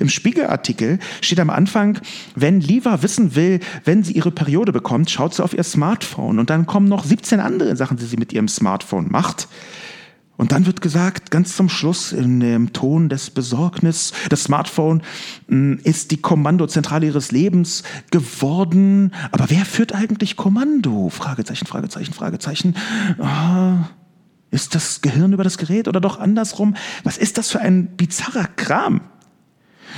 Im 0.00 0.08
Spiegelartikel 0.08 0.98
steht 1.20 1.40
am 1.40 1.50
Anfang, 1.50 1.98
wenn 2.34 2.60
Liva 2.60 3.02
wissen 3.02 3.34
will, 3.34 3.60
wenn 3.84 4.02
sie 4.02 4.12
ihre 4.12 4.30
Periode 4.30 4.72
bekommt, 4.72 5.10
schaut 5.10 5.34
sie 5.34 5.42
auf 5.42 5.54
ihr 5.54 5.64
Smartphone 5.64 6.38
und 6.38 6.50
dann 6.50 6.66
kommen 6.66 6.88
noch 6.88 7.04
17 7.04 7.40
andere 7.40 7.76
Sachen, 7.76 7.96
die 7.96 8.04
sie 8.04 8.16
mit 8.16 8.32
ihrem 8.32 8.48
Smartphone 8.48 9.10
macht. 9.10 9.48
Und 10.42 10.50
dann 10.50 10.66
wird 10.66 10.80
gesagt, 10.80 11.30
ganz 11.30 11.54
zum 11.54 11.68
Schluss 11.68 12.12
in 12.12 12.40
dem 12.40 12.72
Ton 12.72 13.08
des 13.08 13.30
Besorgnis, 13.30 14.12
das 14.28 14.42
Smartphone 14.42 15.02
hm, 15.46 15.78
ist 15.84 16.10
die 16.10 16.20
Kommandozentrale 16.20 17.06
ihres 17.06 17.30
Lebens 17.30 17.84
geworden. 18.10 19.12
Aber 19.30 19.50
wer 19.50 19.64
führt 19.64 19.94
eigentlich 19.94 20.36
Kommando? 20.36 21.10
Fragezeichen, 21.10 21.66
Fragezeichen, 21.66 22.12
Fragezeichen. 22.12 22.74
Ah, 23.20 23.90
ist 24.50 24.74
das 24.74 25.00
Gehirn 25.00 25.32
über 25.32 25.44
das 25.44 25.58
Gerät 25.58 25.86
oder 25.86 26.00
doch 26.00 26.18
andersrum? 26.18 26.74
Was 27.04 27.18
ist 27.18 27.38
das 27.38 27.50
für 27.50 27.60
ein 27.60 27.96
bizarrer 27.96 28.48
Kram? 28.56 29.00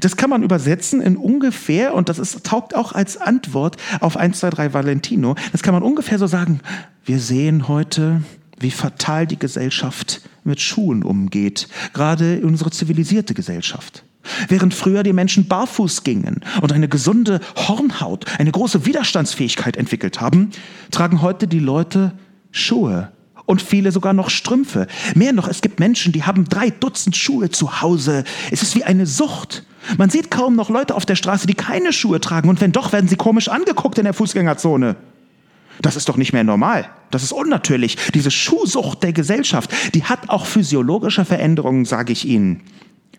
Das 0.00 0.16
kann 0.16 0.30
man 0.30 0.42
übersetzen 0.42 1.00
in 1.00 1.16
ungefähr, 1.16 1.94
und 1.94 2.08
das 2.08 2.18
ist, 2.18 2.44
taugt 2.44 2.74
auch 2.74 2.92
als 2.92 3.16
Antwort 3.16 3.76
auf 4.00 4.16
1, 4.16 4.40
2, 4.40 4.50
3 4.50 4.74
Valentino, 4.74 5.34
das 5.52 5.62
kann 5.62 5.74
man 5.74 5.82
ungefähr 5.82 6.18
so 6.18 6.26
sagen, 6.26 6.60
wir 7.04 7.20
sehen 7.20 7.68
heute, 7.68 8.22
wie 8.58 8.70
fatal 8.70 9.26
die 9.26 9.38
Gesellschaft 9.38 10.22
mit 10.44 10.60
Schuhen 10.60 11.02
umgeht, 11.02 11.68
gerade 11.92 12.40
unsere 12.42 12.70
zivilisierte 12.70 13.34
Gesellschaft. 13.34 14.04
Während 14.48 14.74
früher 14.74 15.02
die 15.02 15.12
Menschen 15.12 15.46
barfuß 15.46 16.02
gingen 16.02 16.40
und 16.60 16.72
eine 16.72 16.88
gesunde 16.88 17.40
Hornhaut, 17.56 18.24
eine 18.38 18.50
große 18.50 18.84
Widerstandsfähigkeit 18.84 19.76
entwickelt 19.76 20.20
haben, 20.20 20.50
tragen 20.90 21.22
heute 21.22 21.46
die 21.46 21.60
Leute 21.60 22.12
Schuhe 22.50 23.12
und 23.46 23.62
viele 23.62 23.92
sogar 23.92 24.12
noch 24.12 24.30
Strümpfe. 24.30 24.86
Mehr 25.14 25.32
noch, 25.32 25.48
es 25.48 25.62
gibt 25.62 25.78
Menschen, 25.80 26.12
die 26.12 26.24
haben 26.24 26.44
drei 26.48 26.70
Dutzend 26.70 27.16
Schuhe 27.16 27.50
zu 27.50 27.80
Hause. 27.80 28.24
Es 28.50 28.62
ist 28.62 28.74
wie 28.74 28.84
eine 28.84 29.06
Sucht. 29.06 29.64
Man 29.98 30.10
sieht 30.10 30.30
kaum 30.30 30.56
noch 30.56 30.70
Leute 30.70 30.94
auf 30.94 31.06
der 31.06 31.16
Straße, 31.16 31.46
die 31.46 31.54
keine 31.54 31.92
Schuhe 31.92 32.20
tragen 32.20 32.48
und 32.48 32.60
wenn 32.60 32.72
doch, 32.72 32.92
werden 32.92 33.08
sie 33.08 33.16
komisch 33.16 33.48
angeguckt 33.48 33.98
in 33.98 34.04
der 34.04 34.14
Fußgängerzone. 34.14 34.96
Das 35.82 35.96
ist 35.96 36.08
doch 36.08 36.16
nicht 36.16 36.32
mehr 36.32 36.44
normal. 36.44 36.88
Das 37.10 37.22
ist 37.22 37.32
unnatürlich. 37.32 37.96
Diese 38.14 38.30
Schuhsucht 38.30 39.02
der 39.02 39.12
Gesellschaft, 39.12 39.70
die 39.94 40.04
hat 40.04 40.28
auch 40.28 40.46
physiologische 40.46 41.24
Veränderungen, 41.24 41.84
sage 41.84 42.12
ich 42.12 42.24
Ihnen. 42.24 42.62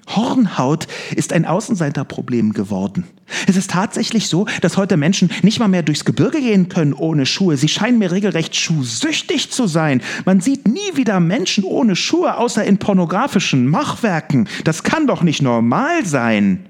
Hornhaut 0.08 0.88
ist 1.16 1.33
ein 1.33 1.45
Außenseiterproblem 1.45 2.53
geworden. 2.53 3.05
Es 3.45 3.58
ist 3.58 3.72
tatsächlich 3.72 4.27
so, 4.27 4.47
dass 4.61 4.77
heute 4.77 4.97
Menschen 4.97 5.30
nicht 5.41 5.59
mal 5.59 5.67
mehr 5.67 5.83
durchs 5.83 6.05
Gebirge 6.05 6.39
gehen 6.39 6.69
können 6.69 6.94
ohne 6.94 7.25
Schuhe. 7.25 7.58
Sie 7.58 7.67
scheinen 7.67 8.00
mir 8.00 8.11
regelrecht 8.11 8.55
schuhsüchtig 8.55 9.52
zu 9.52 9.67
sein. 9.67 10.02
Man 10.25 10.39
sieht 10.39 10.67
nie 10.67 10.95
wieder 10.95 11.19
Menschen 11.19 11.63
ohne 11.66 11.95
Schuhe, 11.95 12.38
außer 12.38 12.63
in 12.63 12.78
pornografischen 12.78 13.67
Machwerken. 13.67 14.47
Das 14.63 14.83
kann 14.83 15.08
doch 15.08 15.23
nicht 15.23 15.41
normal 15.41 16.05
sein. 16.05 16.66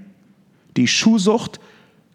Die 0.75 0.87
Schuhsucht 0.87 1.59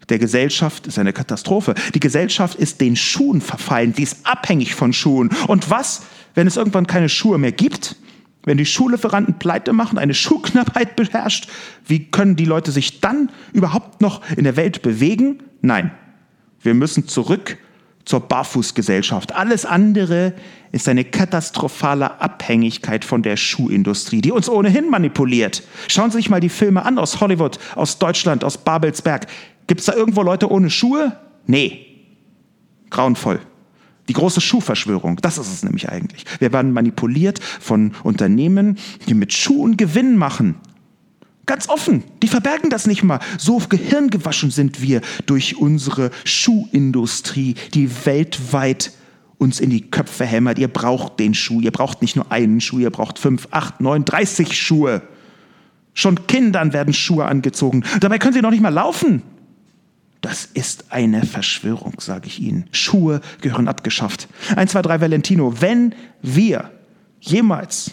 der 0.08 0.18
Gesellschaft 0.18 0.86
ist 0.86 0.98
eine 0.98 1.12
Katastrophe. 1.12 1.74
Die 1.94 2.00
Gesellschaft 2.00 2.58
ist 2.58 2.80
den 2.80 2.96
Schuhen 2.96 3.40
verfallen. 3.40 3.94
Sie 3.94 4.02
ist 4.02 4.18
abhängig 4.24 4.74
von 4.74 4.92
Schuhen. 4.92 5.30
Und 5.46 5.70
was, 5.70 6.02
wenn 6.34 6.46
es 6.46 6.56
irgendwann 6.56 6.86
keine 6.86 7.08
Schuhe 7.08 7.38
mehr 7.38 7.52
gibt? 7.52 7.96
Wenn 8.44 8.58
die 8.58 8.66
Schuhlieferanten 8.66 9.38
pleite 9.38 9.72
machen, 9.72 9.98
eine 9.98 10.14
Schuhknappheit 10.14 10.96
beherrscht, 10.96 11.48
wie 11.86 12.10
können 12.10 12.36
die 12.36 12.44
Leute 12.44 12.72
sich 12.72 13.00
dann 13.00 13.30
überhaupt 13.52 14.00
noch 14.00 14.20
in 14.36 14.44
der 14.44 14.56
Welt 14.56 14.82
bewegen? 14.82 15.42
Nein, 15.60 15.92
wir 16.60 16.74
müssen 16.74 17.06
zurück 17.06 17.58
zur 18.04 18.20
Barfußgesellschaft. 18.20 19.32
Alles 19.32 19.64
andere 19.64 20.34
ist 20.72 20.88
eine 20.88 21.04
katastrophale 21.04 22.20
Abhängigkeit 22.20 23.04
von 23.04 23.22
der 23.22 23.36
Schuhindustrie, 23.36 24.20
die 24.20 24.32
uns 24.32 24.48
ohnehin 24.48 24.90
manipuliert. 24.90 25.62
Schauen 25.88 26.10
Sie 26.10 26.16
sich 26.16 26.30
mal 26.30 26.40
die 26.40 26.48
Filme 26.48 26.84
an 26.84 26.98
aus 26.98 27.20
Hollywood, 27.20 27.58
aus 27.76 27.98
Deutschland, 27.98 28.42
aus 28.42 28.58
Babelsberg. 28.58 29.26
Gibt 29.68 29.80
es 29.80 29.86
da 29.86 29.94
irgendwo 29.94 30.22
Leute 30.22 30.50
ohne 30.50 30.70
Schuhe? 30.70 31.16
Nee. 31.46 31.86
Grauenvoll. 32.90 33.40
Die 34.08 34.14
große 34.14 34.40
Schuhverschwörung, 34.40 35.16
das 35.22 35.38
ist 35.38 35.52
es 35.52 35.62
nämlich 35.62 35.88
eigentlich. 35.88 36.24
Wir 36.40 36.52
werden 36.52 36.72
manipuliert 36.72 37.38
von 37.42 37.92
Unternehmen, 38.02 38.76
die 39.08 39.14
mit 39.14 39.32
Schuhen 39.32 39.76
Gewinn 39.76 40.16
machen. 40.16 40.56
Ganz 41.46 41.68
offen, 41.68 42.04
die 42.22 42.28
verbergen 42.28 42.70
das 42.70 42.86
nicht 42.86 43.02
mal. 43.02 43.20
So 43.38 43.58
gehirngewaschen 43.68 44.50
sind 44.50 44.82
wir 44.82 45.00
durch 45.26 45.56
unsere 45.56 46.10
Schuhindustrie, 46.24 47.54
die 47.74 47.90
weltweit 48.04 48.92
uns 49.38 49.58
in 49.58 49.70
die 49.70 49.90
Köpfe 49.90 50.24
hämmert. 50.24 50.58
Ihr 50.58 50.68
braucht 50.68 51.18
den 51.18 51.34
Schuh, 51.34 51.60
ihr 51.60 51.72
braucht 51.72 52.00
nicht 52.00 52.14
nur 52.14 52.30
einen 52.30 52.60
Schuh, 52.60 52.78
ihr 52.78 52.90
braucht 52.90 53.18
fünf, 53.18 53.48
acht, 53.50 53.80
neun, 53.80 54.04
dreißig 54.04 54.56
Schuhe. 54.56 55.02
Schon 55.94 56.26
Kindern 56.26 56.72
werden 56.72 56.94
Schuhe 56.94 57.24
angezogen. 57.24 57.84
Dabei 58.00 58.18
können 58.18 58.34
sie 58.34 58.40
noch 58.40 58.50
nicht 58.50 58.62
mal 58.62 58.68
laufen. 58.68 59.22
Das 60.22 60.44
ist 60.44 60.86
eine 60.90 61.24
Verschwörung, 61.24 61.94
sage 61.98 62.28
ich 62.28 62.40
Ihnen. 62.40 62.66
Schuhe 62.70 63.20
gehören 63.40 63.68
abgeschafft. 63.68 64.28
1, 64.54 64.70
2, 64.70 64.82
3 64.82 65.00
Valentino, 65.00 65.60
wenn 65.60 65.94
wir 66.22 66.70
jemals 67.20 67.90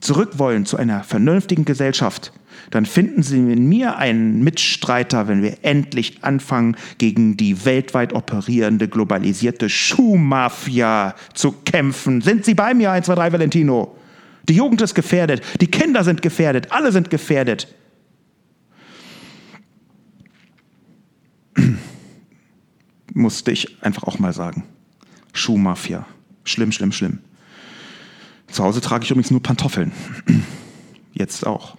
zurück 0.00 0.38
wollen 0.38 0.64
zu 0.64 0.78
einer 0.78 1.04
vernünftigen 1.04 1.66
Gesellschaft, 1.66 2.32
dann 2.70 2.86
finden 2.86 3.22
Sie 3.22 3.36
in 3.36 3.68
mir 3.68 3.98
einen 3.98 4.42
Mitstreiter, 4.42 5.28
wenn 5.28 5.42
wir 5.42 5.58
endlich 5.62 6.24
anfangen, 6.24 6.76
gegen 6.96 7.36
die 7.36 7.66
weltweit 7.66 8.14
operierende 8.14 8.88
globalisierte 8.88 9.68
Schuhmafia 9.68 11.14
zu 11.34 11.52
kämpfen. 11.52 12.22
Sind 12.22 12.46
Sie 12.46 12.54
bei 12.54 12.72
mir, 12.72 12.92
1, 12.92 13.06
2, 13.06 13.14
3 13.14 13.32
Valentino? 13.32 13.94
Die 14.48 14.54
Jugend 14.54 14.80
ist 14.80 14.94
gefährdet, 14.94 15.42
die 15.60 15.66
Kinder 15.66 16.02
sind 16.02 16.22
gefährdet, 16.22 16.72
alle 16.72 16.92
sind 16.92 17.10
gefährdet. 17.10 17.68
Musste 23.18 23.50
ich 23.50 23.82
einfach 23.82 24.04
auch 24.04 24.18
mal 24.18 24.32
sagen. 24.32 24.64
Schuhmafia. 25.32 26.06
Schlimm, 26.44 26.72
schlimm, 26.72 26.92
schlimm. 26.92 27.18
Zu 28.50 28.64
Hause 28.64 28.80
trage 28.80 29.04
ich 29.04 29.10
übrigens 29.10 29.30
nur 29.30 29.42
Pantoffeln. 29.42 29.92
Jetzt 31.12 31.46
auch. 31.46 31.76